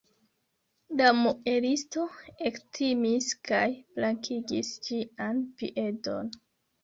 La 1.01 1.09
muelisto 1.17 2.05
ektimis 2.51 3.27
kaj 3.49 3.61
blankigis 3.99 4.71
ĝian 4.87 5.43
piedon. 5.61 6.33